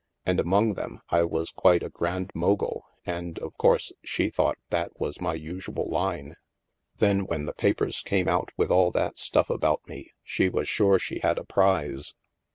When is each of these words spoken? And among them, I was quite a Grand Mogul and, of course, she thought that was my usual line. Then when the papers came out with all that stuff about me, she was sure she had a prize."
And 0.25 0.39
among 0.39 0.73
them, 0.73 0.99
I 1.09 1.21
was 1.21 1.51
quite 1.51 1.83
a 1.83 1.89
Grand 1.89 2.31
Mogul 2.33 2.87
and, 3.05 3.37
of 3.37 3.55
course, 3.59 3.91
she 4.03 4.31
thought 4.31 4.57
that 4.71 4.99
was 4.99 5.21
my 5.21 5.35
usual 5.35 5.87
line. 5.91 6.37
Then 6.97 7.27
when 7.27 7.45
the 7.45 7.53
papers 7.53 8.01
came 8.01 8.27
out 8.27 8.49
with 8.57 8.71
all 8.71 8.89
that 8.93 9.19
stuff 9.19 9.51
about 9.51 9.87
me, 9.87 10.09
she 10.23 10.49
was 10.49 10.67
sure 10.67 10.97
she 10.97 11.19
had 11.19 11.37
a 11.37 11.43
prize." 11.45 12.15